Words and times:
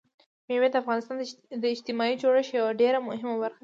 مېوې 0.47 0.67
د 0.71 0.75
افغانستان 0.83 1.17
د 1.63 1.65
اجتماعي 1.75 2.15
جوړښت 2.21 2.51
یوه 2.59 2.71
ډېره 2.81 2.99
مهمه 3.07 3.35
برخه 3.41 3.57
ده. 3.57 3.59